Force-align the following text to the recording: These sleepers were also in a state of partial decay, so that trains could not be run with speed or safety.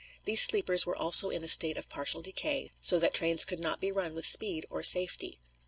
These 0.25 0.41
sleepers 0.41 0.83
were 0.83 0.95
also 0.95 1.29
in 1.29 1.43
a 1.43 1.47
state 1.47 1.77
of 1.77 1.87
partial 1.87 2.23
decay, 2.23 2.71
so 2.81 2.97
that 2.97 3.13
trains 3.13 3.45
could 3.45 3.59
not 3.59 3.79
be 3.79 3.91
run 3.91 4.15
with 4.15 4.25
speed 4.25 4.65
or 4.71 4.81
safety. 4.81 5.37